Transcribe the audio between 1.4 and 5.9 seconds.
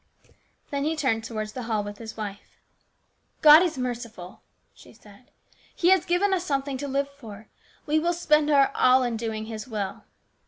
the hall with his wife." God is merciful," she said." He